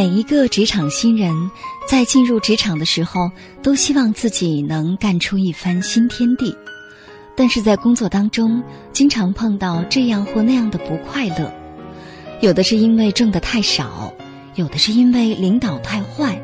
[0.00, 1.50] 每一个职场新人，
[1.86, 3.30] 在进入职场的时候，
[3.62, 6.56] 都希望自己能干出一番新天地。
[7.36, 8.62] 但是在工作当中，
[8.94, 11.52] 经常碰到这样或那样的不快乐，
[12.40, 14.10] 有的是因为挣得太少，
[14.54, 16.40] 有的是因为领导太坏，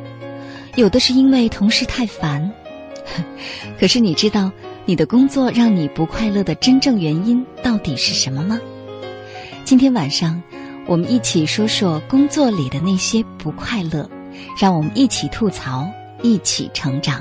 [0.74, 2.52] 有的是因为同事太烦。
[3.80, 4.52] 可是你知道，
[4.84, 8.60] 你的工作让你不快乐的真正原因到底是什么吗？
[9.64, 10.42] 今天晚上。
[10.88, 14.08] 我们一起说说工作里的那些不快乐，
[14.60, 15.88] 让我们一起吐槽，
[16.22, 17.20] 一起成长。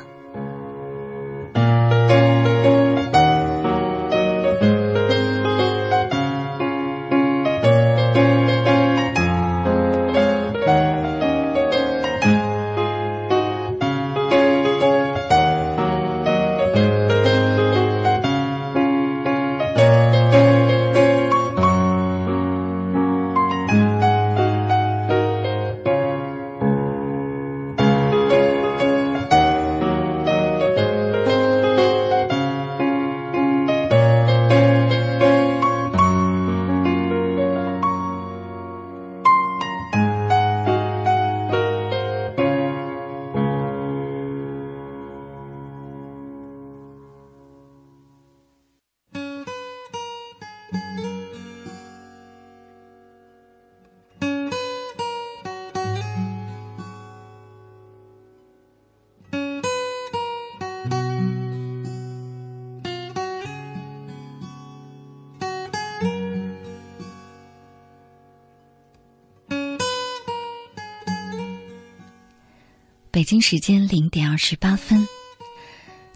[73.16, 75.08] 北京时间零点二十八分，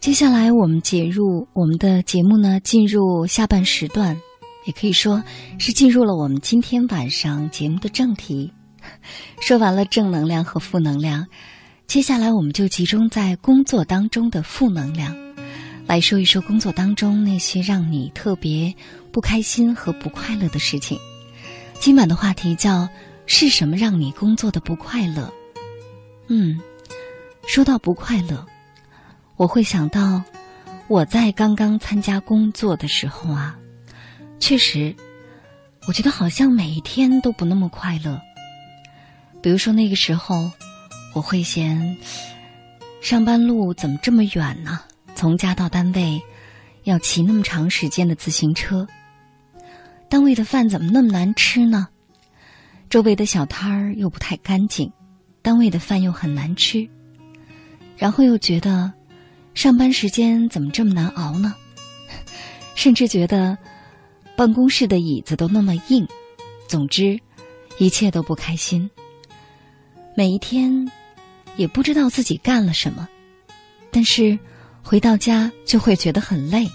[0.01, 4.19] 接下来我们进入我们的节目呢，进入下半时段，
[4.65, 5.23] 也可以说
[5.59, 8.51] 是进入了我们今天晚上节目的正题。
[9.39, 11.27] 说完了正能量和负能量，
[11.87, 15.15] 接下来我们就集中在工作当中的负能量，
[15.87, 18.75] 来说一说工作当中那些让你特别
[19.13, 20.99] 不开心和不快乐的事情。
[21.79, 22.89] 今晚的话题叫
[23.25, 25.33] “是什么让你工作的不快乐”？
[26.27, 26.59] 嗯。
[27.47, 28.45] 说到不快乐，
[29.35, 30.21] 我会想到
[30.87, 33.57] 我在刚刚参加工作的时候啊，
[34.39, 34.95] 确实，
[35.87, 38.19] 我觉得好像每一天都不那么快乐。
[39.41, 40.51] 比如说那个时候，
[41.13, 41.97] 我会嫌
[43.01, 44.81] 上班路怎么这么远呢？
[45.15, 46.21] 从家到单位
[46.83, 48.87] 要骑那么长时间的自行车，
[50.07, 51.87] 单位的饭怎么那么难吃呢？
[52.89, 54.91] 周围的小摊儿又不太干净，
[55.41, 56.89] 单位的饭又很难吃。
[57.99, 58.91] 然后又觉得，
[59.53, 61.53] 上班时间怎么这么难熬呢？
[62.73, 63.57] 甚至觉得
[64.37, 66.07] 办公室的椅子都那么硬。
[66.67, 67.19] 总之，
[67.77, 68.89] 一切都不开心。
[70.15, 70.89] 每一天
[71.57, 73.07] 也不知道自己干了什么，
[73.91, 74.39] 但是
[74.81, 76.67] 回到家就会觉得很累。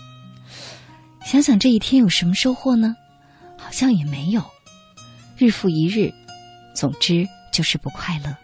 [1.24, 2.94] 想想这一天有什么收获呢？
[3.56, 4.44] 好像也没有。
[5.38, 6.12] 日复一日，
[6.74, 8.36] 总之就是不快乐。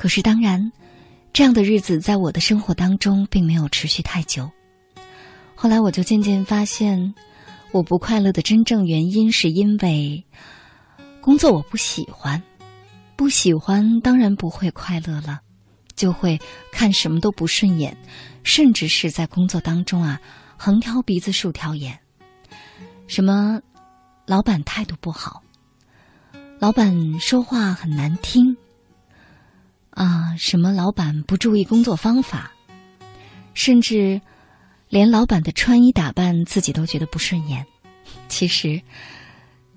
[0.00, 0.72] 可是，当然，
[1.30, 4.50] 这样的日子在我的生活当中并没有持续太久。
[5.54, 7.14] 后来，我就渐渐发现，
[7.70, 10.24] 我不快乐的真正原因是因为
[11.20, 12.42] 工作我不喜欢，
[13.14, 15.40] 不喜欢当然不会快乐了，
[15.94, 16.40] 就会
[16.72, 17.94] 看什么都不顺眼，
[18.42, 20.18] 甚至是在工作当中啊，
[20.56, 22.00] 横挑鼻子竖挑眼。
[23.06, 23.60] 什么，
[24.24, 25.42] 老板态度不好，
[26.58, 28.56] 老板说话很难听。
[29.90, 32.52] 啊，什么老板不注意工作方法，
[33.54, 34.20] 甚至
[34.88, 37.66] 连老板的穿衣打扮自己都觉得不顺眼。
[38.28, 38.80] 其实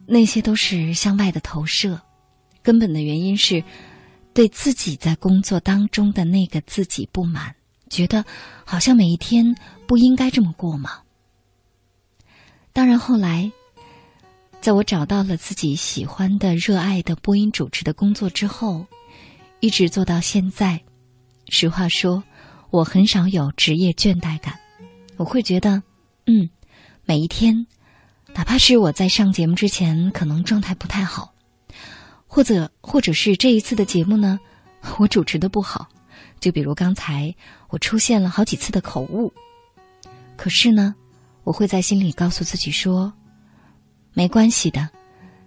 [0.06, 2.02] 那些都是向外的投射，
[2.62, 3.64] 根本的原因是
[4.34, 7.56] 对自己在工作当中的那个自己不满，
[7.90, 8.24] 觉得
[8.66, 9.56] 好像每一天
[9.88, 11.02] 不应该这么过嘛。
[12.72, 13.52] 当然后来
[14.62, 18.86] 在我找到了自己喜欢的、热爱的播音主持的工作之后，
[19.64, 20.82] 一直做到现在。
[21.48, 22.22] 实话说，
[22.70, 24.60] 我很少有职业倦怠感。
[25.16, 25.82] 我会觉得，
[26.26, 26.50] 嗯，
[27.06, 27.66] 每一天，
[28.36, 31.34] 哪怕是我在上节目之前可能状态不太好，
[32.28, 34.38] 或者或者是这一次的节目呢，
[34.98, 35.88] 我主持的不好，
[36.42, 37.34] 就比如刚才
[37.70, 39.32] 我出现了好几次的口误，
[40.36, 40.94] 可是呢，
[41.46, 43.14] 我会在心里告诉自己说，
[44.12, 44.90] 没关系的，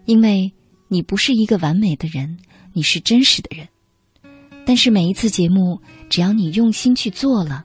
[0.07, 0.51] 因为
[0.89, 2.39] 你不是一个完美的人，
[2.73, 3.69] 你是真实的人。
[4.67, 5.81] 但是每一次节目，
[6.11, 7.65] 只要你用心去做了。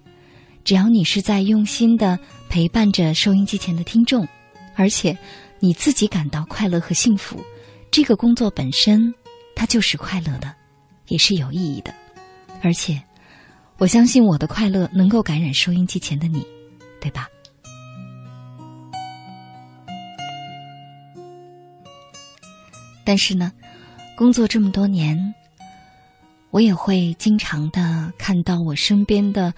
[0.63, 4.27] 只要你是在用心的陪伴着收音机前的听众，
[4.75, 5.18] 而且
[5.59, 7.44] 你自己感到快乐和幸福，
[7.89, 9.12] 这个工作本身
[9.56, 10.53] 它就是快乐的，
[11.07, 11.92] 也是有意义的。
[12.62, 13.01] 而且
[13.80, 16.45] 我相信我的快乐能够感染收音机前的你，
[17.01, 17.27] 对吧？
[23.03, 23.51] 但是呢，
[24.15, 25.33] 工作这么多年，
[26.51, 29.53] 我也会经常的看到我身边的。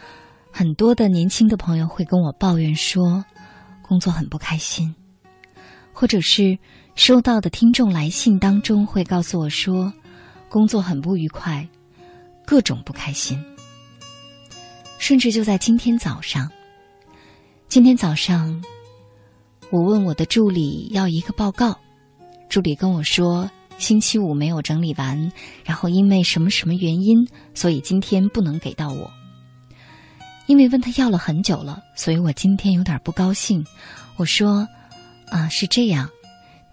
[0.55, 3.25] 很多的年轻的朋友会跟我抱怨说，
[3.81, 4.93] 工作很不开心，
[5.91, 6.55] 或者是
[6.93, 9.91] 收到的听众来信当中会告诉我说，
[10.49, 11.67] 工作很不愉快，
[12.45, 13.43] 各种不开心。
[14.99, 16.47] 甚至就在今天早上，
[17.67, 18.63] 今天早上，
[19.71, 21.75] 我问我的助理要一个报告，
[22.47, 25.31] 助理跟我说星期五没有整理完，
[25.65, 29.11] 然后因为什么什么原因，所以今天不能给到我。
[30.45, 33.65] 因为问他要了很久了，所以我今天有点不高兴。
[34.17, 34.67] 我说
[35.31, 36.09] ：“啊，是这样，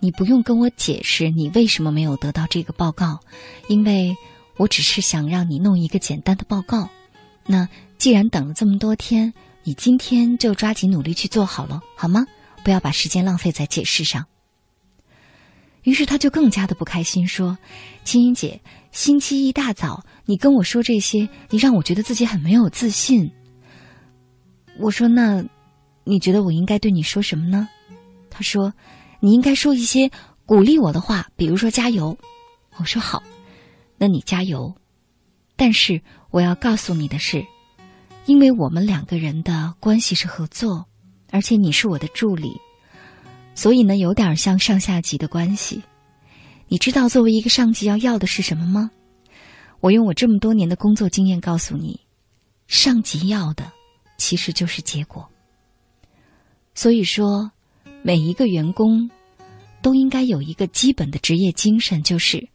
[0.01, 3.21] 你不用跟我解释你为什么没有得到这个报告，
[3.69, 4.17] 因为
[4.57, 6.89] 我只是想让你弄一个简单的报告。
[7.47, 9.33] 那既然等了这么多天，
[9.63, 12.27] 你今天就抓紧努力去做好了，好吗？
[12.63, 14.27] 不要把时间浪费在解释上。”
[15.83, 17.57] 于是他就更加的不开心，说
[18.05, 18.61] ：“青音姐，
[18.93, 23.31] 星期一大早你跟我说这些，你让我觉得自己很没有自信。”
[24.79, 25.45] 我说：“那，
[26.05, 27.69] 你觉得我应该对你说什么呢？”
[28.31, 28.75] 他说
[29.21, 30.11] ：“你应该说一些
[30.47, 32.19] 鼓励我的话，比如说加油。”
[32.79, 33.23] 我说：“好，
[33.99, 34.75] 那你加油。”
[35.57, 36.01] 但是
[36.31, 37.45] 我要告诉你的是，
[38.25, 40.87] 因为我们两个人的关系是合作，
[41.31, 42.59] 而且你是我的助理，
[43.55, 45.83] 所以呢，有点像上下级的关系。
[46.69, 48.91] 你知道作为一个上级要要的是什么吗？
[49.81, 52.01] 我用我这么多年的工作经验告诉你，
[52.67, 53.73] 上级要的。
[54.19, 55.27] 其实就是结果。
[56.75, 57.51] 所以说，
[58.03, 59.11] 每一个员工
[59.81, 62.47] 都应该有一个基本的职业精神，就是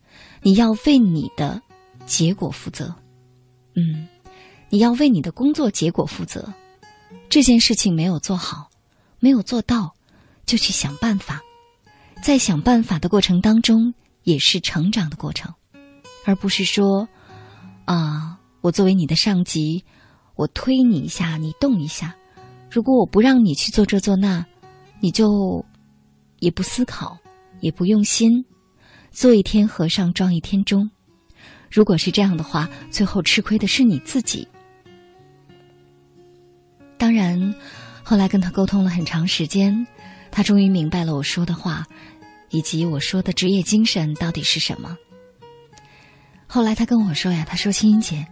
[0.44, 1.60] 你要为你的
[2.06, 2.96] 结果负责。
[3.74, 4.08] 嗯，
[4.70, 6.54] 你要为你的工作结果负责。
[7.30, 8.70] 这件事情没有做好，
[9.20, 9.96] 没有做到，
[10.46, 11.42] 就去想办法。
[12.22, 13.94] 在想办法的过程当中，
[14.24, 15.54] 也是成长的过程，
[16.26, 17.08] 而不是说
[17.86, 19.84] 啊，我作为你的上级。
[20.36, 22.14] 我推你一下，你动一下。
[22.70, 24.46] 如果我不让你去做这做那，
[25.00, 25.64] 你就
[26.40, 27.18] 也不思考，
[27.62, 28.44] 也不用心，
[29.12, 30.92] 做一天和尚撞一天钟。
[31.72, 34.46] 如果是这样的话，最后吃亏的是你自己。
[36.98, 37.56] 当然，
[38.04, 39.88] 后来跟他沟通了很长时间，
[40.36, 41.86] 他终于明白了我说的话，
[42.50, 44.98] 以及我说的职业精神到底是什么。
[46.46, 48.28] 后来他跟我说呀，他说：“青音姐。”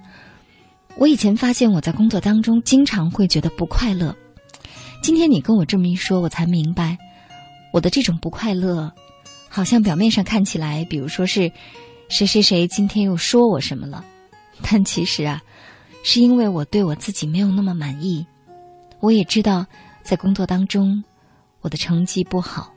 [0.99, 4.13] 我以前发现我在工作当中经常会觉得不快乐，
[5.01, 6.97] 今天你跟我这么一说，我才明白，
[7.71, 8.91] 我的这种不快乐，
[9.47, 11.49] 好像表面上看起来，比如说是
[12.09, 14.03] 谁谁谁今天又说我什么了，
[14.61, 15.41] 但其实啊，
[16.03, 18.27] 是因为我对我自己没有那么满意。
[18.99, 19.65] 我也知道，
[20.03, 21.01] 在工作当中，
[21.63, 22.71] 我的成绩不好，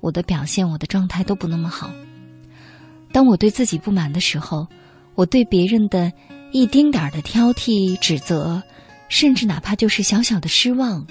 [0.00, 1.90] 我的表现，我的状态都不那么好。
[3.12, 4.66] 当我对自己不满的时候，
[5.14, 6.10] 我对别人的。
[6.52, 8.60] 一丁点儿的挑剔、指责，
[9.08, 11.06] 甚至哪怕就是小小的失望，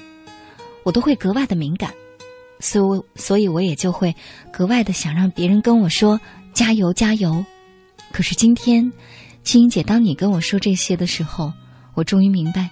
[0.83, 1.93] 我都会格外的敏感，
[2.59, 4.13] 所所以，我也就会
[4.51, 6.19] 格外的想让别人跟我说
[6.51, 7.45] 加油加油。
[8.11, 8.91] 可是今天，
[9.45, 11.53] 青音姐，当你跟我说这些的时候，
[11.93, 12.69] 我终于明白，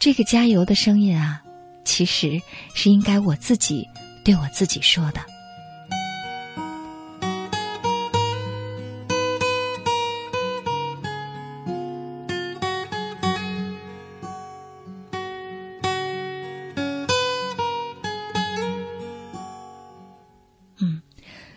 [0.00, 1.40] 这个加油的声音啊，
[1.88, 2.38] 其实
[2.74, 3.88] 是应该我自己
[4.22, 5.20] 对我自己说的。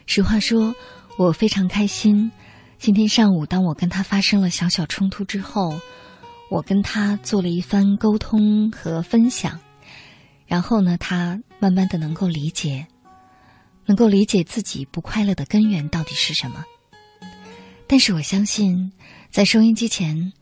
[0.08, 0.74] 实话说，
[1.18, 2.32] 我非常开心。
[2.78, 5.74] 今天上午，当我跟他发生了小小冲突之后，
[6.50, 9.58] 我跟他做了一番沟通和分享，
[10.52, 12.86] 然后呢，他慢慢的能够理解，
[13.86, 16.66] 能够理解自己不快乐的根源到底是什么。
[17.88, 18.92] 但是我相信，
[19.30, 20.34] 在收音机前，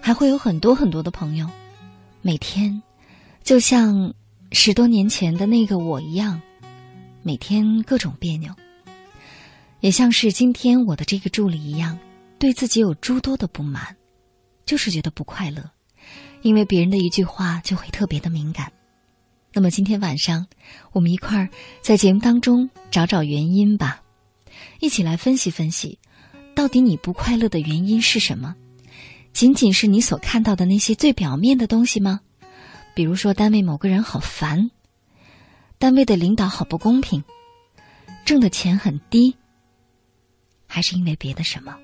[0.00, 1.46] 还会有很多很多的朋友，
[2.22, 2.82] 每天
[3.44, 4.14] 就像
[4.52, 6.40] 十多年前的那个我一样，
[7.22, 8.50] 每天各种别扭，
[9.80, 11.98] 也像是今天我的这个助理一样，
[12.38, 13.94] 对自己有诸多的不满，
[14.64, 15.62] 就是觉得不快乐，
[16.40, 18.72] 因为别人的一句话就会特别的敏感。
[19.52, 20.46] 那么今天晚上，
[20.92, 21.48] 我们一块儿
[21.80, 24.02] 在节目当中找找原因吧，
[24.80, 25.98] 一起来分析分析。
[26.54, 28.54] 到底你不快乐的原因是什么？
[29.32, 32.20] 仅仅是你所看到的那些最表面的东西吗？
[32.94, 34.70] 比如说，单位某个人好烦，
[35.78, 37.22] 单位的领导好不公平，
[38.24, 39.36] 挣的钱很低，
[40.66, 41.76] 还是因为别的什么？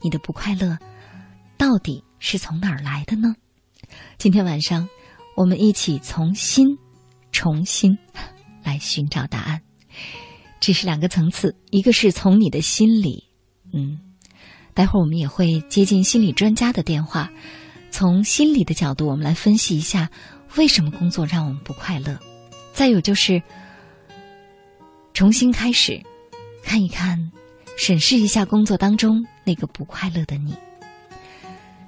[0.00, 0.76] 你的不快乐
[1.56, 3.34] 到底是从哪儿来的呢？
[4.18, 4.88] 今天晚上，
[5.36, 6.76] 我们一起从心
[7.32, 7.98] 重新
[8.64, 9.62] 来寻找答案。
[10.60, 13.24] 这是两个层次，一个是从你的心里，
[13.72, 14.00] 嗯。
[14.74, 17.30] 待会儿我们也会接近心理专家的电话，
[17.90, 20.08] 从心理的角度，我们来分析一下
[20.56, 22.16] 为什么工作让我们不快乐。
[22.72, 23.42] 再有就是
[25.12, 26.00] 重新开始，
[26.62, 27.32] 看一看，
[27.76, 30.54] 审视一下工作当中那个不快乐的你。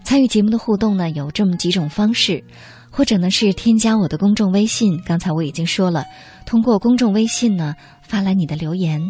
[0.02, 2.42] 参与节目的互动呢，有这么几种方式，
[2.90, 5.00] 或者呢是添加我的公众微信。
[5.02, 6.04] 刚才我已经说了，
[6.44, 9.00] 通过公众微信呢发来你的留言。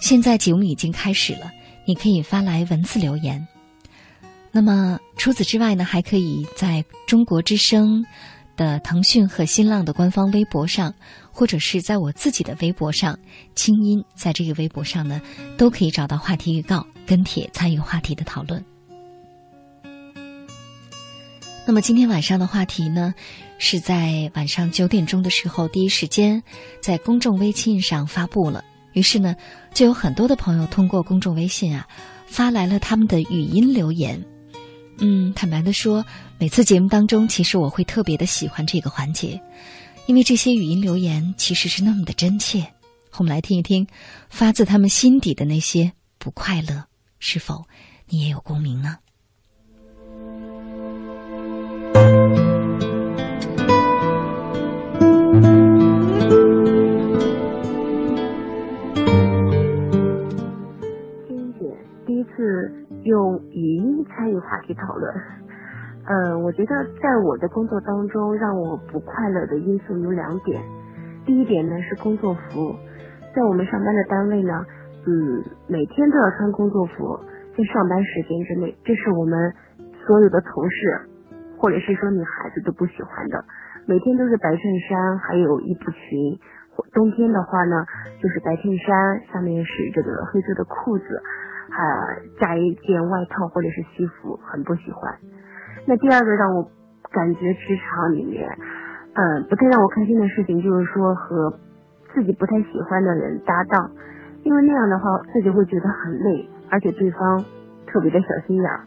[0.00, 1.50] 现在节目已经开始了。
[1.88, 3.46] 你可以发来文字留言。
[4.50, 8.04] 那么除此之外呢，还可以在中国之声
[8.56, 10.92] 的腾讯和新浪的官方微博上，
[11.30, 13.16] 或者是在我自己的微博上
[13.54, 15.22] “清音”在这个微博上呢，
[15.56, 18.64] 都可以找到话题预告，跟帖参与话题的讨论。
[21.68, 23.12] 那么今天晚上的话题呢，
[23.58, 26.40] 是在晚上九点钟的时候第一时间
[26.80, 28.64] 在公众微信上发布了。
[28.92, 29.34] 于是呢，
[29.74, 31.88] 就有很多的朋友通过公众微信啊，
[32.28, 34.24] 发来了他们的语音留言。
[34.98, 36.06] 嗯，坦白的说，
[36.38, 39.40] 每次节目当中，其实我会特别的喜欢这个环节，
[40.06, 42.64] 因为这些语音留言其实是那么的真切。
[43.16, 43.84] 我们来听一听，
[44.30, 46.84] 发自他们心底的那些不快乐，
[47.18, 47.64] 是否
[48.08, 48.98] 你也有共鸣呢？
[62.36, 62.70] 是
[63.04, 65.14] 用语音参与话题讨论。
[66.04, 70.60] 嗯，我觉得在我的工作当中，让我不快乐的因素有两点。
[71.24, 72.76] 第一点呢是工作服，
[73.34, 74.64] 在我们上班的单位呢，
[75.06, 77.18] 嗯，每天都要穿工作服，
[77.56, 79.52] 在上班时间之内，这是我们
[80.06, 81.00] 所有的同事
[81.58, 83.42] 或者是说女孩子都不喜欢的。
[83.86, 86.38] 每天都是白衬衫，还有一步裙。
[86.92, 87.84] 冬天的话呢，
[88.22, 91.22] 就是白衬衫，下面是这个黑色的裤子。
[91.70, 91.80] 啊，
[92.40, 95.14] 加一件外套或者是西服，很不喜欢。
[95.86, 96.68] 那第二个让我
[97.12, 98.48] 感觉职场里面，
[99.14, 101.52] 嗯，不太让我开心的事情，就是说和
[102.14, 103.90] 自己不太喜欢的人搭档，
[104.42, 107.44] 因为那样的话自己会觉得很累，而且对方
[107.86, 108.80] 特别的小心眼儿。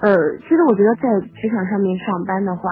[0.00, 2.70] 呃，其实我觉得在职场上面上班的话，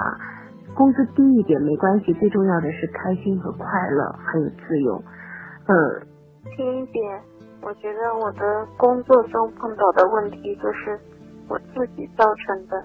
[0.74, 5.02] 工资低一点没关系，最重要的是开心和快乐，还有自由。
[5.66, 6.00] 呃，
[6.56, 7.20] 轻一点。
[7.62, 10.98] 我觉得我的工作中碰到的问题就是
[11.48, 12.84] 我自己造成的，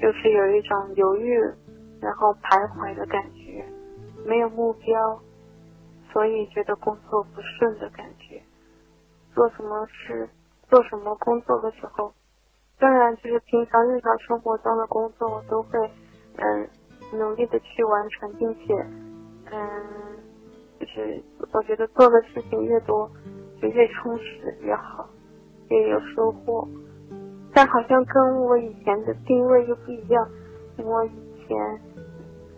[0.00, 1.40] 就是有一种犹豫，
[2.00, 3.64] 然后徘徊的感觉，
[4.26, 5.20] 没有目标，
[6.12, 8.42] 所以觉得工作不顺的感觉。
[9.32, 10.28] 做什么事、
[10.68, 12.12] 做什么工作的时候，
[12.80, 15.78] 当然就是平常日常生活中的工作，我都会
[16.36, 16.68] 嗯
[17.12, 18.74] 努力的去完成，并且
[19.52, 20.07] 嗯。
[20.92, 23.10] 是我觉得做的事情越多，
[23.60, 25.08] 就越充实越好，
[25.68, 26.66] 越有收获。
[27.54, 30.28] 但好像跟我以前的定位又不一样。
[30.78, 31.10] 我以
[31.46, 31.80] 前，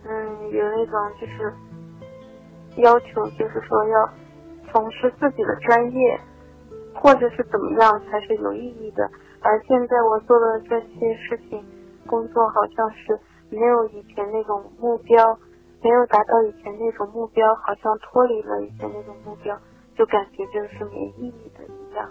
[0.04, 1.52] 嗯，有那种就是
[2.76, 4.10] 要求，就是说要
[4.70, 6.20] 从事自己的专业，
[6.94, 9.10] 或者是怎么样才是有意义的。
[9.40, 11.64] 而现在我做的这些事情，
[12.06, 13.18] 工作好像是
[13.48, 15.38] 没有以前那种目标。
[15.82, 19.58] 没有达到以前那种目标，好像脱离了以前那种目标，
[19.96, 22.08] 就感觉就是没意义的一样。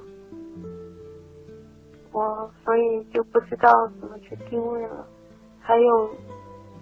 [2.12, 5.06] 我所以就不知道怎么去定位了。
[5.60, 6.10] 还有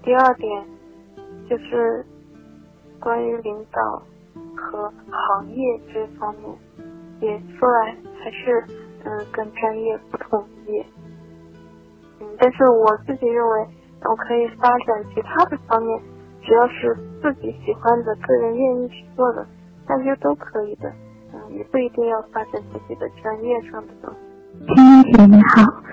[0.01, 0.65] 第二点，
[1.49, 2.05] 就是
[3.01, 4.01] 关于领导
[4.55, 6.57] 和行业这方面，
[7.19, 8.63] 也说来还是
[9.03, 10.79] 嗯跟专业不统一。
[12.21, 13.67] 嗯，但是我自己认为，
[14.09, 16.01] 我可以发展其他的方面。
[16.47, 19.45] 只要是自己喜欢的、个人愿意去做的，
[19.85, 20.89] 大学都可以的，
[21.33, 24.65] 嗯，也不一定要发展自己的专业上的东西。
[24.65, 25.83] 青音姐你好，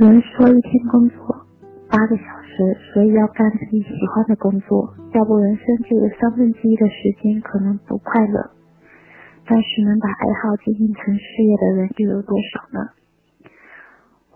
[0.00, 1.46] 有人说一天工作
[1.88, 8.50] 八个小时，所以要干自己喜欢的工作，要不人生就有三分之一的时间可能不快乐。
[9.46, 12.90] 但是能把爱好经营成事业的人又有多少呢？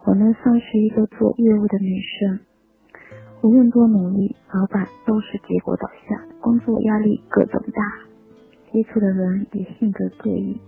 [0.05, 2.39] 我呢算是一个做业务的女生，
[3.45, 7.83] 无论多努力，老板都是结果导向，工作压力各种大，
[8.73, 10.59] 接触的人也性格各异，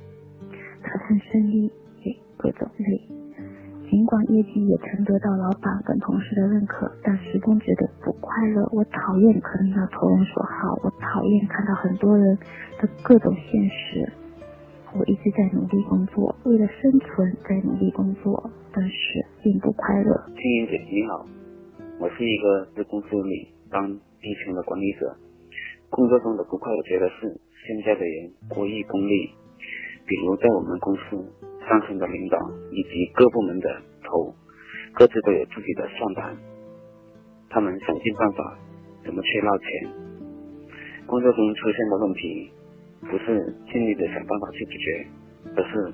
[0.82, 1.72] 谈谈生意
[2.04, 3.00] 也各种累。
[3.88, 8.68] 尽管业绩也曾得到老板跟同事的认可，但始终觉得不快乐。
[8.70, 12.36] 我讨厌可能要投人所好，我讨厌看到很多人
[12.78, 14.12] 的各种现实。
[14.92, 20.26] 我一直在努力工作，为了生存在努力工作，但是并不快乐。
[20.36, 21.24] 经营者你好，
[21.98, 23.88] 我是一个在公司里当
[24.20, 25.16] 低层的管理者，
[25.88, 29.30] 工作中的不快，我觉得是现在的人过于功利。
[30.06, 31.16] 比如在我们公司，
[31.68, 32.38] 上层的领导
[32.70, 34.34] 以及各部门的头，
[34.92, 36.36] 各自都有自己的算盘，
[37.48, 38.58] 他们想尽办法
[39.04, 39.66] 怎么去捞钱。
[41.06, 42.52] 工作中出现的问题。
[43.08, 45.06] 不是尽力的想办法去解决，
[45.54, 45.92] 而是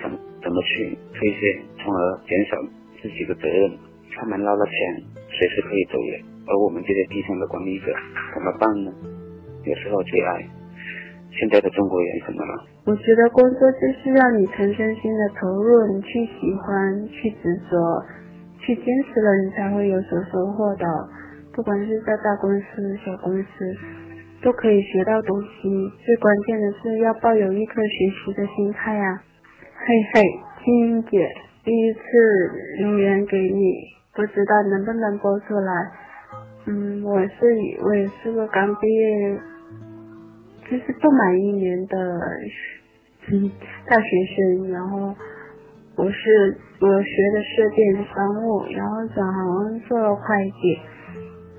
[0.00, 2.62] 怎么怎么去推卸，从而减少
[3.02, 3.72] 自己的责任。
[4.14, 5.02] 他们捞了钱，
[5.36, 7.92] 随时可以走人，而我们这些低层的管理者
[8.34, 8.90] 怎么办呢？
[9.64, 10.42] 有时候最爱
[11.30, 12.64] 现在的中国人怎么了？
[12.86, 17.76] 我觉得工作就是让你全身心的投入，你去喜欢，去执着，
[18.60, 20.84] 去坚持了，你才会有所收获的。
[21.52, 23.76] 不管是在大公司、小公司。
[24.42, 25.48] 都可以学到东西，
[26.04, 29.22] 最关键的是要抱有一颗学习的心态呀！
[29.74, 30.22] 嘿嘿，
[30.62, 31.26] 青姐，
[31.64, 32.00] 第一次
[32.78, 33.72] 留言给你，
[34.16, 35.92] 不知道能不能播出来。
[36.66, 37.30] 嗯，我是
[37.84, 39.38] 我也是个刚毕业，
[40.68, 42.20] 就是不满一年的
[43.86, 45.14] 大学生，然后
[45.96, 50.22] 我是我学的是电子商务，然后转行做了会
[50.60, 50.78] 计，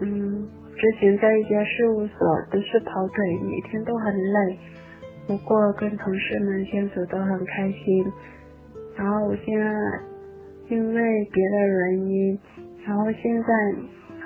[0.02, 0.50] 嗯。
[0.78, 4.60] 之前在一家事务所都是跑腿，每天都很累，
[5.26, 8.06] 不过跟同事们相处都很开心。
[8.96, 9.66] 然后我现在
[11.26, 12.40] 别的原因，
[12.86, 13.48] 然后现在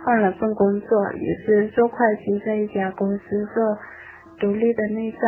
[0.04, 3.24] 换了份工作，也是做会计，在一家公司
[3.54, 3.78] 做
[4.40, 5.20] 独立的内账。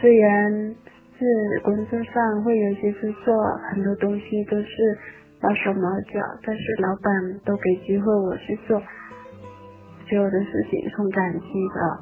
[0.00, 0.74] 虽然
[1.18, 3.34] 是工作上会有些事做，
[3.70, 4.98] 很多东西都是
[5.40, 8.80] 毛手毛脚，但是老板都给机会我去做。
[10.08, 11.38] 所有的事情很感激
[11.74, 11.98] 的，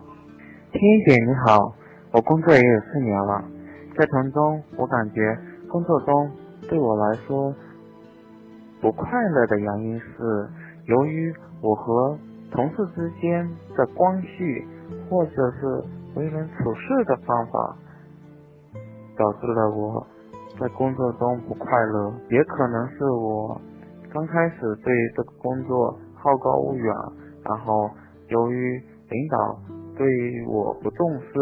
[0.73, 1.75] 天姐你好，
[2.13, 3.43] 我工作也有四年了，
[3.97, 5.37] 在从中我感觉
[5.71, 6.31] 工作中
[6.69, 7.55] 对我来说
[8.85, 10.47] 不快乐的原因是，
[10.85, 12.19] 由于我和
[12.53, 14.63] 同事之间的关系，
[15.09, 15.83] 或者是
[16.17, 17.77] 为人处事的方法，
[19.17, 20.07] 导致了我
[20.61, 23.59] 在工作中不快乐，也可能是我
[24.13, 26.95] 刚开始对这个工作好高骛远。
[27.43, 27.89] 然后，
[28.29, 29.59] 由于领导
[29.97, 30.07] 对
[30.47, 31.33] 我不重视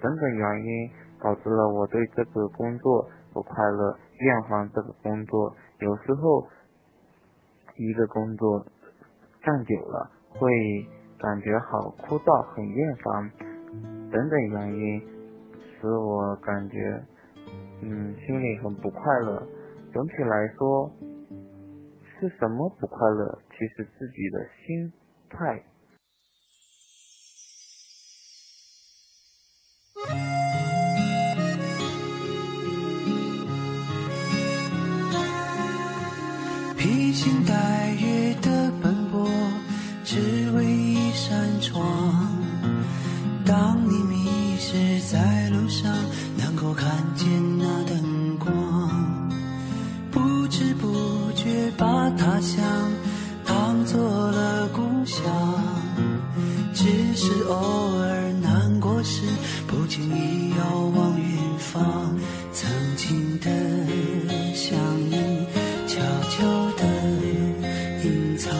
[0.00, 0.88] 等等原因，
[1.20, 5.52] 导致了我对这个工作不快乐，厌烦这个工作。
[5.80, 6.46] 有时候，
[7.76, 8.64] 一个工作
[9.42, 10.50] 干久了，会
[11.18, 13.30] 感觉好枯燥，很厌烦，
[14.10, 15.02] 等等原因，
[15.80, 17.02] 使我感觉，
[17.82, 19.46] 嗯，心里很不快乐。
[19.92, 20.90] 总体来说，
[22.20, 23.38] 是什么不快乐？
[23.50, 24.92] 其实自己的心。
[25.34, 25.62] 态。
[57.48, 59.22] 偶尔难过时，
[59.66, 61.28] 不经意遥望远
[61.58, 62.16] 方，
[62.52, 63.50] 曾经的
[64.54, 64.78] 相
[65.10, 65.12] 遇，
[65.86, 66.00] 悄
[66.30, 66.84] 悄的
[68.04, 68.52] 隐藏，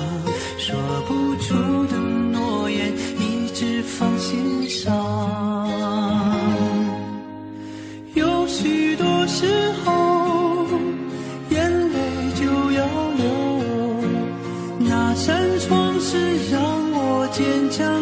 [0.59, 0.75] 说
[1.07, 1.55] 不出
[1.87, 4.91] 的诺言，一直放心上。
[8.15, 10.67] 有许多时候，
[11.51, 11.99] 眼泪
[12.35, 13.25] 就要流，
[14.79, 15.93] 那扇窗。
[16.05, 16.61] 是让
[16.93, 18.02] 我坚强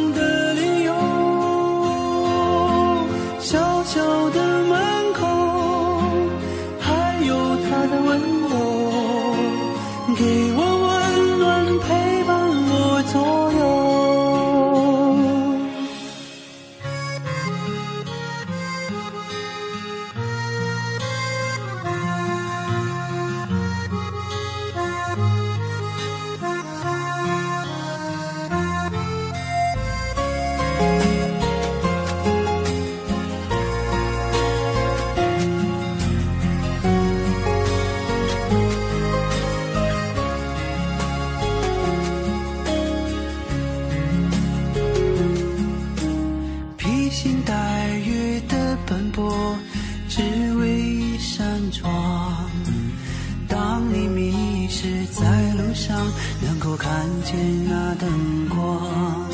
[54.82, 55.26] 是在
[55.58, 55.94] 路上
[56.40, 56.90] 能够看
[57.22, 57.36] 见
[57.68, 59.28] 那灯光，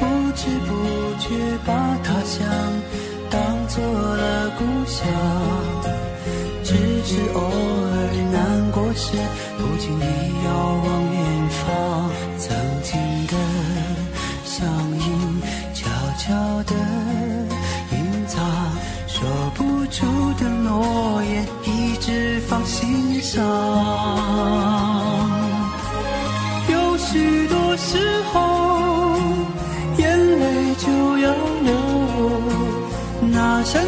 [0.00, 0.72] 不知不
[1.20, 1.28] 觉
[1.66, 2.48] 把他乡
[3.28, 5.06] 当做了故乡。
[6.62, 6.72] 只
[7.04, 7.92] 是偶尔
[8.32, 9.18] 难过时，
[9.58, 10.48] 不经意遥
[10.82, 13.36] 望远方，曾经的
[14.46, 14.66] 乡
[14.98, 15.42] 音
[15.74, 16.74] 悄悄地
[17.92, 18.42] 隐藏，
[19.06, 20.06] 说不出
[20.42, 24.03] 的诺言一直放心上。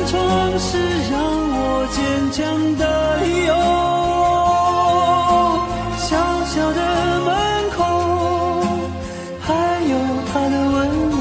[0.07, 0.79] 那扇窗是
[1.11, 1.19] 让
[1.51, 1.99] 我坚
[2.31, 2.39] 强
[2.79, 2.83] 的
[3.23, 3.51] 理由。
[5.99, 6.07] 小
[6.47, 6.81] 小的
[7.25, 7.29] 门
[7.77, 7.79] 口，
[9.41, 9.51] 还
[9.83, 9.93] 有
[10.33, 10.75] 他的温
[11.11, 11.19] 柔，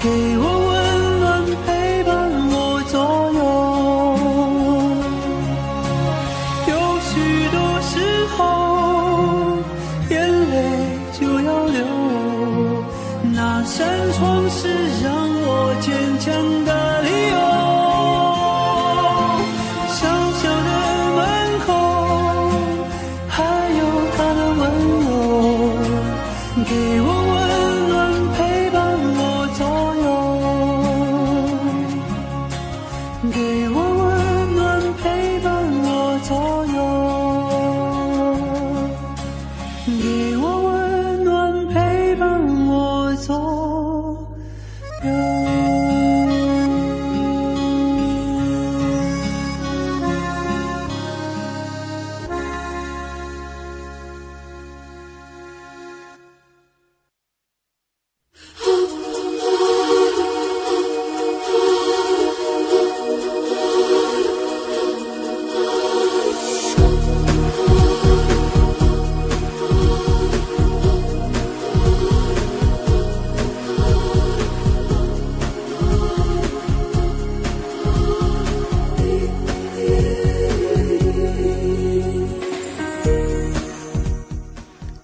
[0.00, 0.04] 给
[0.38, 0.72] 我温
[1.20, 1.26] 暖，
[1.66, 1.68] 陪
[2.04, 2.08] 伴
[2.50, 2.56] 我
[2.88, 2.96] 左
[3.36, 3.40] 右。
[6.66, 6.72] 有
[7.08, 7.12] 许
[7.52, 7.92] 多时
[8.38, 8.40] 候，
[10.08, 10.16] 眼
[10.50, 10.54] 泪
[11.20, 11.76] 就要流。
[13.34, 13.76] 那扇
[14.50, 14.66] 是
[15.02, 17.47] 让我坚强的理由。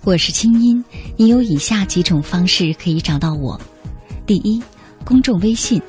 [0.06, 0.84] 我是清音，
[1.16, 3.58] 你有以下几种方式可以找到我：
[4.26, 4.62] 第一，
[5.02, 5.80] 公众微信，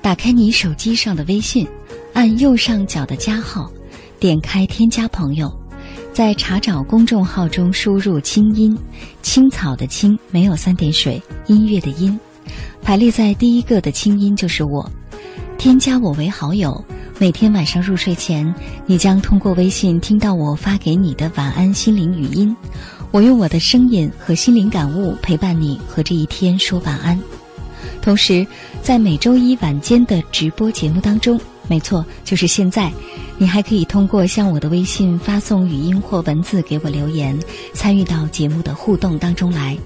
[0.00, 1.66] 打开你手机上的微信，
[2.12, 3.68] 按右上角的加号，
[4.20, 5.52] 点开添加朋友，
[6.12, 8.78] 在查找公众号中输入“清音”，
[9.22, 12.16] 青草的青没有三点水，音乐的音，
[12.80, 14.88] 排列在第一个的清音就是我，
[15.58, 16.84] 添加我为好友。
[17.18, 22.54] 每天晚上入睡前，你将通过微信听到我发给你的晚安心灵语音。
[23.16, 27.18] 我用我的声音和心灵感悟陪伴你和这一天说晚安。
[28.02, 28.46] 同时，
[28.82, 32.92] 在每周一晚间的直播节目当中，没错，就是现在，
[33.38, 37.34] 你还可以通过向我的微信发送语音或文字给我留言，
[37.72, 39.78] 参与到节目的互动当中来。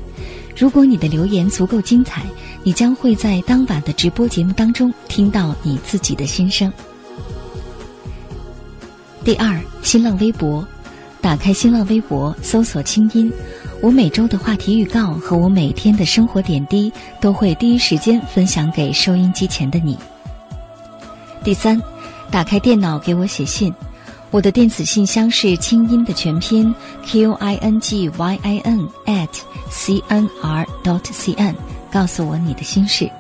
[0.56, 2.24] 如果你的留言足够精彩，
[2.64, 6.72] 你将会在当晚的直播节目当中听到你自己的心声。
[9.22, 10.66] 第二，新浪微博，
[11.20, 13.30] 打开新浪微博，搜索“清音”，
[13.82, 19.98] 我每周的话题预告和我每天的生活点滴都会第一时间分享给收音机前的你。
[21.44, 21.80] 第三，
[22.30, 23.72] 打开电脑给我写信，
[24.30, 29.28] 我的电子信箱是清音的全拼 q i n g y i n at
[29.70, 31.54] c n r dot c n，
[31.92, 33.10] 告诉我你的心事。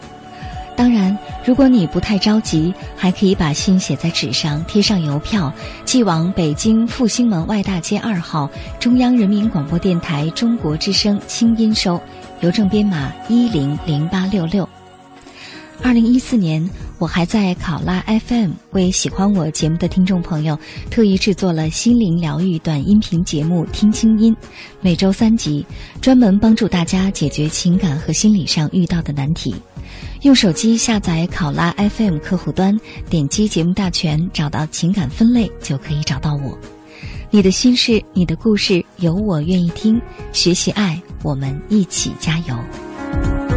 [0.80, 1.14] 当然，
[1.44, 5.52] 如果你不太着急，还可以把信写在纸上，贴上邮票，
[5.84, 12.00] 寄往北京复兴门外大街二号中央人民广播电台中国之声清音收，
[12.40, 14.66] 邮政编码一零零八六六。
[15.82, 16.66] 二零一四年，
[16.98, 20.58] 我还在考拉 FM 为喜欢我节目的听众朋友
[20.90, 24.34] 特意制作了心灵疗愈短音频节目《听清音》，
[24.80, 25.66] 每周三集，
[26.00, 29.54] 专门帮助大家解决情感和心理上遇到的难题。
[30.22, 32.78] 用手机下载考拉 FM 客户端，
[33.08, 36.58] 点击节目大全，找到情感分类就可以找到我。
[37.30, 39.98] 你的心事，你的故事，有我愿意听。
[40.32, 43.49] 学习爱，我们一起加油。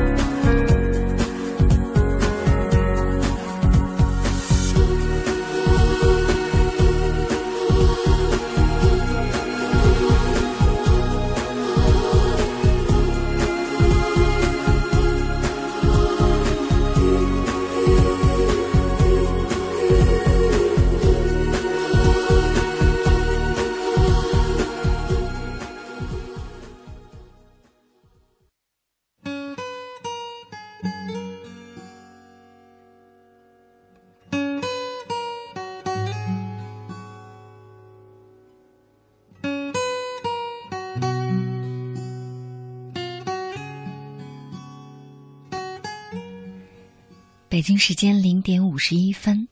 [47.53, 49.47] 北京时间零点五十一分，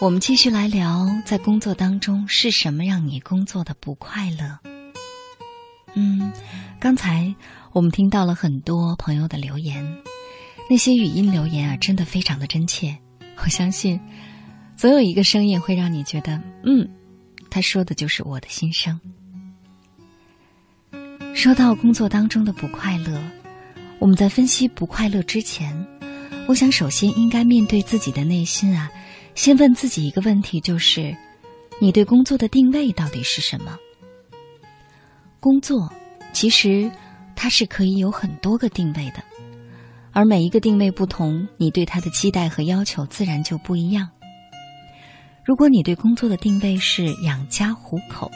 [0.00, 4.60] 我们继续来聊，在工作当中是什么让你工作的不快乐？
[5.94, 6.32] 嗯，
[6.78, 7.34] 刚才
[7.72, 9.84] 我们听到了很多朋友的留言，
[10.70, 12.96] 那些语音留言啊，真的非常的真切。
[13.38, 13.98] 我相信，
[14.76, 16.88] 总有一个声音会让你觉得，嗯，
[17.50, 19.00] 他说的就是我的心声。
[21.34, 23.20] 说到工作当中的不快乐，
[23.98, 25.84] 我们在分析不快乐之前。
[26.48, 28.90] 我想，首先应该面对自己的内心啊，
[29.34, 31.16] 先问自己一个问题，就是：
[31.80, 33.78] 你对工作的定位到底是什么？
[35.40, 35.90] 工作
[36.32, 36.90] 其实
[37.34, 39.22] 它是可以有很多个定位的，
[40.12, 44.10] 而每一个定位不同，你对它的期待和要求自然就不一样。
[45.44, 48.30] 如果你对工作的定位是养家糊口，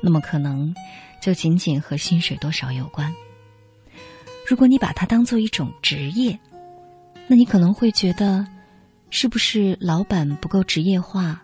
[0.00, 0.72] 那么可能
[1.20, 3.12] 就仅仅和薪水多少有关。
[4.46, 6.38] 如果你把它当做一种职业，
[7.26, 8.46] 那你可能会觉得，
[9.10, 11.42] 是不是老板不够职业化，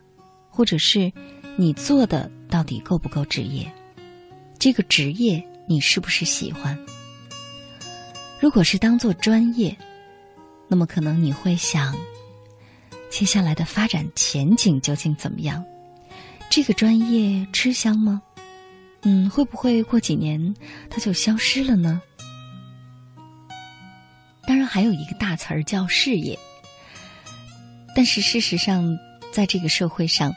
[0.48, 1.12] 或者是
[1.56, 3.70] 你做的到底够不够职业？
[4.58, 6.78] 这个职业你是不是喜欢？
[8.38, 9.76] 如果是当做专业，
[10.68, 11.96] 那么可能你会想，
[13.10, 15.64] 接下来的发展前景究竟怎么样？
[16.50, 18.20] 这个专业吃香吗？
[19.02, 20.54] 嗯，会不会过几年
[20.90, 22.02] 它就消失了呢？
[24.72, 26.38] 还有一个大词儿叫事业。
[27.92, 28.96] 但是事实上，
[29.32, 30.32] 在这个社会上，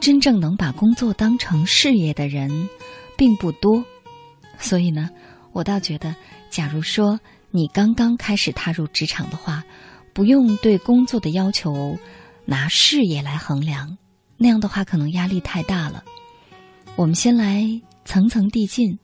[0.00, 2.70] 真正能把工作当成事业的人
[3.14, 3.84] 并不多。
[4.58, 5.10] 所以呢，
[5.52, 6.16] 我倒觉得，
[6.48, 7.20] 假如说
[7.50, 9.62] 你刚刚开始踏入职场的话，
[10.14, 11.98] 不用对工作的要求
[12.46, 13.98] 拿事业来衡量，
[14.38, 16.02] 那样的话可能压力太大了。
[16.96, 18.98] 我们先来层层递进，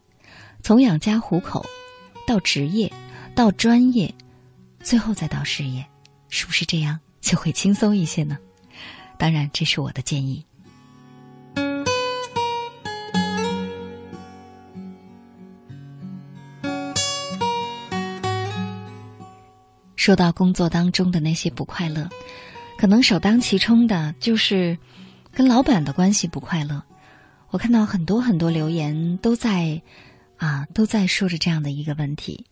[0.62, 1.66] 从养家糊口
[2.26, 2.90] 到职业
[3.34, 4.14] 到专业。
[4.82, 5.86] 最后再到事业，
[6.28, 8.38] 是不是这样就会轻松一些呢？
[9.18, 10.44] 当然，这是我的建议。
[19.96, 22.08] 说到工作当中的那些不快乐，
[22.78, 24.78] 可能首当其冲的就是
[25.30, 26.82] 跟老板的关系不快乐。
[27.50, 29.82] 我看到很多很多留言都在
[30.38, 32.46] 啊都在说着这样的一个问题。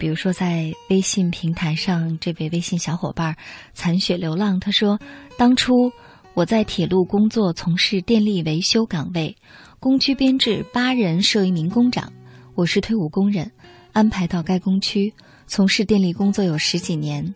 [0.00, 3.36] 比如说，在微信平台上，这位微信小伙伴
[3.74, 4.98] “残雪流浪”他说
[5.36, 5.92] ：“当初
[6.32, 9.36] 我在铁路工作，从事电力维修岗位，
[9.78, 12.10] 工区编制八人，设一名工长。
[12.54, 13.52] 我是退伍工人，
[13.92, 15.12] 安排到该工区
[15.46, 17.34] 从事电力工作有十几年。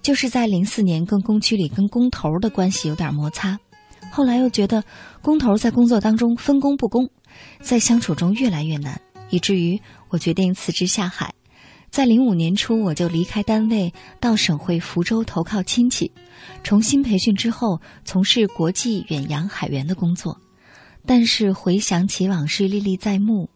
[0.00, 3.58] 就是在零四年，跟工区里跟工头的关系有点摩擦，
[4.10, 4.82] 后来又觉得
[5.20, 7.10] 工头在工作当中分工不公，
[7.60, 8.98] 在相处中越来越难，
[9.28, 11.34] 以至于我决定辞职下海。”
[11.96, 16.12] 在零五年初，我就离开单位，到省会福州投靠亲戚，
[16.62, 20.38] 重新培训之后，从事国际远洋海员的工作。
[21.06, 23.48] 但是回想起往事，历历在目。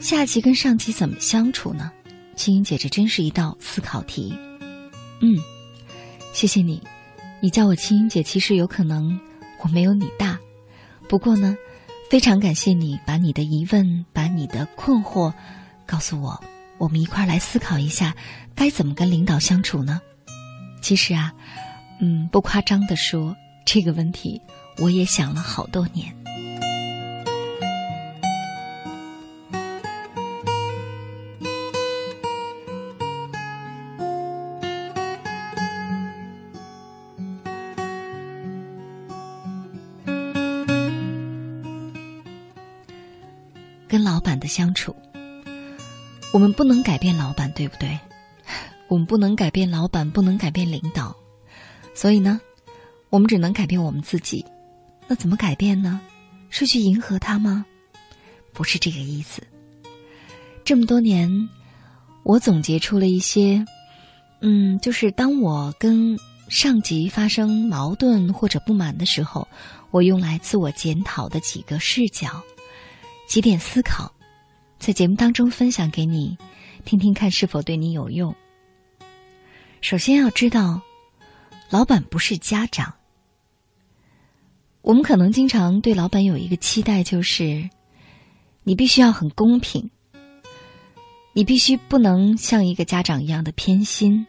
[0.00, 1.92] 下级跟上级怎么相处呢？
[2.34, 4.34] 青音姐，这真是一道思考题。
[5.20, 5.38] 嗯，
[6.32, 6.82] 谢谢你，
[7.40, 9.20] 你叫我青音姐，其实有可能
[9.62, 10.36] 我没有你大。
[11.08, 11.56] 不过呢，
[12.10, 15.32] 非常感谢你把你的疑问、把你的困惑
[15.86, 16.42] 告诉我。
[16.80, 18.16] 我们一块来思考一下，
[18.54, 20.00] 该怎么跟领导相处呢？
[20.80, 21.34] 其实啊，
[22.00, 24.40] 嗯，不夸张的说，这个问题
[24.78, 26.16] 我也想了好多年。
[46.32, 47.98] 我们不能改变老板，对不对？
[48.88, 51.16] 我们不能改变老板，不能改变领导，
[51.94, 52.40] 所以呢，
[53.08, 54.44] 我们只能改变我们自己。
[55.08, 56.00] 那怎么改变呢？
[56.48, 57.64] 是去迎合他吗？
[58.52, 59.42] 不是这个意思。
[60.64, 61.48] 这么多年，
[62.22, 63.64] 我总结出了一些，
[64.40, 66.16] 嗯，就是当我跟
[66.48, 69.48] 上级发生矛盾或者不满的时候，
[69.90, 72.40] 我用来自我检讨的几个视角，
[73.28, 74.12] 几点思考。
[74.80, 76.38] 在节目当中分享给你，
[76.86, 78.34] 听听看是否对你有用。
[79.82, 80.80] 首先要知道，
[81.68, 82.94] 老板不是家长。
[84.80, 87.68] 我们可能经常对老板有一个期待，就是
[88.62, 89.90] 你必须要很公平，
[91.34, 94.26] 你必须不能像一个家长一样的偏心，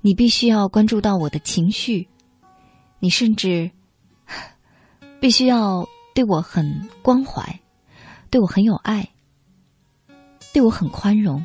[0.00, 2.08] 你必须要关注到我的情绪，
[2.98, 3.70] 你甚至
[5.20, 7.60] 必须要对我很关怀，
[8.30, 9.10] 对我很有爱。
[10.54, 11.44] 对我很宽容，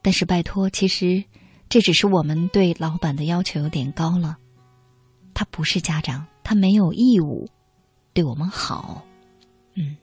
[0.00, 1.24] 但是拜托，其实
[1.68, 4.38] 这只是我们对老板的要求有点高了。
[5.34, 7.48] 他不是家长，他没有义务
[8.12, 9.04] 对我们好。
[9.74, 9.96] 嗯。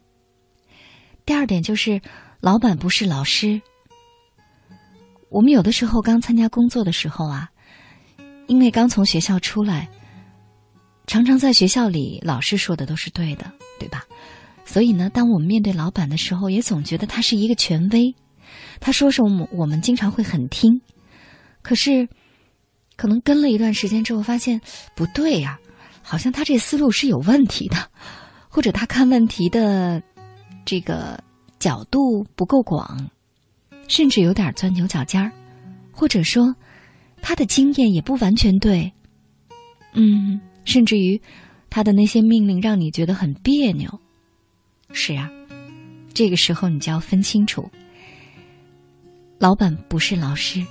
[1.25, 2.01] 第二点就是，
[2.41, 3.61] 老板不是老师。
[5.29, 7.49] 我们有的时候刚参加工作的时候啊，
[8.47, 9.87] 因为刚从学校出来，
[11.07, 14.03] 常常在学校里老师说的都是对的，对吧？
[14.71, 18.15] 所以呢，当我们面对老板的时候，也总觉得他是一个权威，
[18.79, 20.79] 他说什么我们经常会很听。
[21.61, 22.07] 可是，
[22.95, 24.61] 可能跟了一段时间之后，发现
[24.95, 25.59] 不对呀，
[26.01, 27.89] 好像他这思路是有问题的，
[28.47, 30.01] 或者他看问题的
[30.63, 31.21] 这个
[31.59, 33.09] 角度不够广，
[33.89, 35.33] 甚至有点钻牛角尖儿，
[35.91, 36.55] 或者说
[37.21, 38.93] 他的经验也不完全对。
[39.93, 41.21] 嗯，甚至于
[41.69, 43.99] 他的那些命令让你觉得很别扭。
[44.93, 45.29] 是啊，
[46.13, 47.69] 这个时候你就要分清楚，
[49.39, 50.65] 老板不是老师。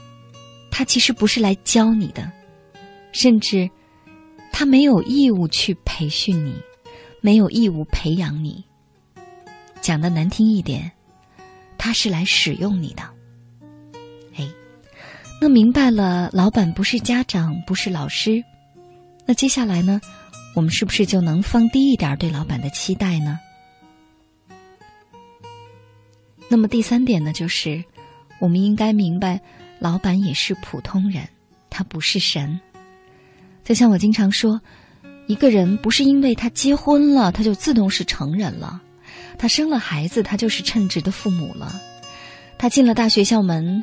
[0.70, 2.30] 他其实不是来教你的，
[3.12, 3.68] 甚至
[4.50, 6.54] 他没有义务去培训你，
[7.20, 8.64] 没有义务培养你。
[9.82, 10.92] 讲的难听一点，
[11.76, 13.02] 他是来使用你的。
[14.36, 14.48] 哎，
[15.40, 18.42] 那明白了，老板不是家长，不是老师，
[19.26, 20.00] 那接下来呢，
[20.54, 23.38] 我们是不是就能放低一点对老板的期待呢？
[26.50, 27.82] 那么第三点呢，就是
[28.40, 29.40] 我们应该明白。
[29.78, 31.26] 老板也是普通人，
[31.70, 32.60] 他不是神。
[33.64, 34.60] 就像我经常说，
[35.26, 38.78] 一个人不是因为他结婚了，他就自动是成人了；
[39.38, 41.72] 他生了孩子，他就是称职的父母了；
[42.58, 43.82] 他进了大学校门，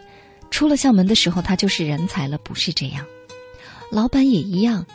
[0.51, 2.37] 出了校门的时候，他就是人才了。
[2.37, 3.03] 不是这样，
[3.89, 4.85] 老板也一样，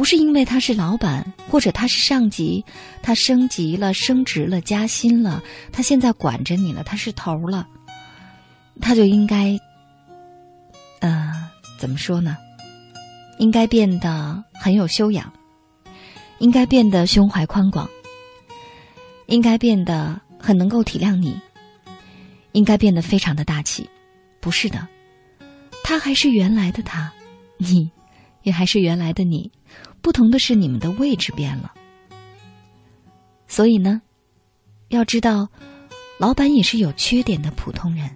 [0.00, 2.64] 不是因为他是老板或者他是上级，
[3.02, 7.68] 他升级了、升职了、加薪了，他现在管着你了，他是头了，
[8.80, 9.58] 他就应该。
[11.00, 12.38] 呃，怎么说呢？
[13.38, 15.30] 应该变得很有修养，
[16.38, 17.86] 应该变得胸怀宽广，
[19.26, 21.38] 应该变得很能够体谅你，
[22.52, 23.86] 应该变得非常的大气。
[24.40, 24.88] 不是的，
[25.84, 27.12] 他还是原来的他，
[27.58, 27.90] 你
[28.42, 29.52] 也还是原来的你，
[30.02, 31.72] 不同的是你们的位置变了。
[33.46, 34.02] 所以呢，
[34.88, 35.48] 要知道，
[36.18, 38.10] 老板也是有缺点的普通人。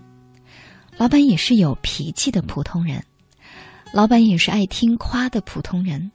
[0.97, 3.05] 老板也是有脾气的普通人，
[3.92, 6.12] 老板也是爱听夸的普通人，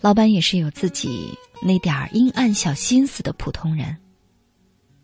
[0.00, 3.96] 老板也是有自己那点儿阴暗小心思的普通人。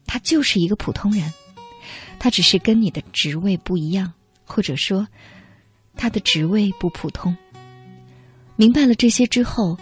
[0.04, 1.32] 他就是一个普通人，
[2.18, 4.12] 他只是跟你的职位不一样，
[4.44, 5.06] 或者说
[5.94, 7.36] 他的职位不普通。
[8.58, 9.78] 明白了这些之后，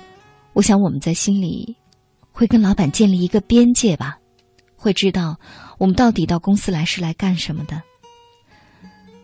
[0.52, 1.74] 我想我们在心里
[2.30, 4.18] 会跟老板建立一个边界吧，
[4.76, 5.40] 会知道
[5.78, 7.82] 我们到底到公司来是来干什么的。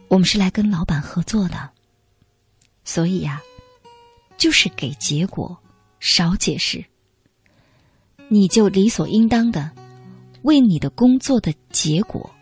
[0.09, 1.69] 我们是来跟老板合作的，
[2.83, 3.43] 所以呀，
[4.38, 5.59] 就是给结果，
[6.01, 6.83] 少解释。
[8.29, 9.71] 你就理所应当的
[10.41, 12.35] 为你的工作的结果，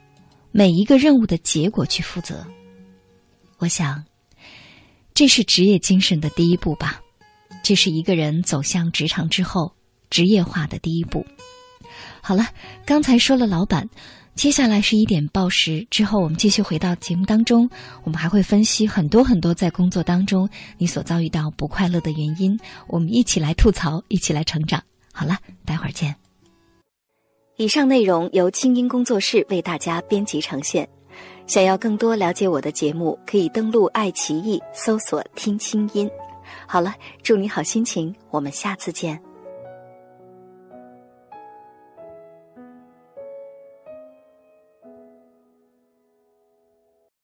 [0.53, 2.47] 每一个任务的结果去负责。
[3.59, 4.05] 我想，
[5.21, 6.99] 这是职业精神的第一步吧，
[7.63, 9.71] 这是一个人走向职场之后
[10.09, 11.27] 职业化的第一步。
[12.23, 12.47] 好了，
[12.87, 13.87] 刚才说了老板。
[14.35, 17.69] 接下来是一点报时之后，我们继续回到节目当中。
[18.03, 20.49] 我们还会分析很多很多在工作当中
[20.79, 22.59] 你所遭遇到不快乐的原因。
[22.87, 24.83] 我们一起来吐槽，一起来成长。
[25.13, 26.17] 好了，待会儿见。
[27.59, 30.89] 以上内容由清音工作室为大家编辑呈现。
[31.51, 36.09] 想要更多了解我的节目，可以登录爱奇艺搜索“听清音”。
[36.65, 36.95] 好了，
[37.25, 39.21] 祝你好心情，我们下次见。